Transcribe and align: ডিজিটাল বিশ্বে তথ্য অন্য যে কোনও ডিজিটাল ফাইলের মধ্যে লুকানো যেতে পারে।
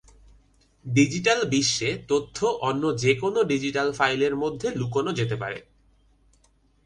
ডিজিটাল 0.85 1.39
বিশ্বে 1.45 1.89
তথ্য 2.07 2.37
অন্য 2.61 2.83
যে 2.97 3.11
কোনও 3.15 3.41
ডিজিটাল 3.43 3.87
ফাইলের 3.91 4.33
মধ্যে 4.35 4.67
লুকানো 4.75 5.11
যেতে 5.13 5.35
পারে। 5.35 5.59